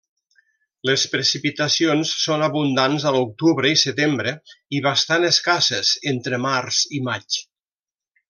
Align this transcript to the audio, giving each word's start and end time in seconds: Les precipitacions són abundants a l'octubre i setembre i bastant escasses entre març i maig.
Les 0.89 1.01
precipitacions 1.15 2.13
són 2.21 2.45
abundants 2.45 3.05
a 3.09 3.13
l'octubre 3.17 3.73
i 3.75 3.79
setembre 3.83 4.33
i 4.79 4.81
bastant 4.87 5.29
escasses 5.29 5.93
entre 6.15 6.41
març 6.49 6.81
i 7.01 7.05
maig. 7.11 7.41